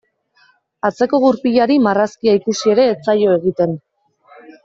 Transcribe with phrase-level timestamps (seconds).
[0.87, 3.79] Atzeko gurpilari marrazkia ikusi ere ez zaio egiten.